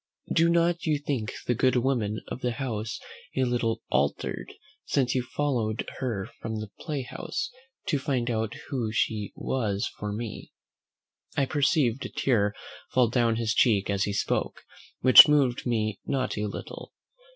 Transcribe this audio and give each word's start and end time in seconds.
Do 0.33 0.49
not 0.49 0.87
you 0.87 0.97
think 0.97 1.31
the 1.45 1.53
good 1.53 1.75
woman 1.75 2.21
of 2.27 2.41
the 2.41 2.53
house 2.53 2.99
a 3.37 3.43
little 3.43 3.83
altered, 3.91 4.51
since 4.83 5.13
you 5.13 5.21
followed 5.21 5.87
her 5.99 6.27
from 6.39 6.55
the 6.55 6.71
play 6.79 7.03
house, 7.03 7.51
to 7.85 7.99
find 7.99 8.27
out 8.31 8.55
who 8.71 8.91
she 8.91 9.31
was 9.35 9.85
for 9.99 10.11
me?" 10.11 10.53
I 11.37 11.45
perceived 11.45 12.03
a 12.03 12.09
tear 12.09 12.55
fall 12.89 13.11
down 13.11 13.35
his 13.35 13.53
cheek 13.53 13.91
as 13.91 14.05
he 14.05 14.13
spoke, 14.13 14.63
which 15.01 15.27
moved 15.27 15.67
me 15.67 15.99
not 16.03 16.35
a 16.35 16.47
little. 16.47 16.93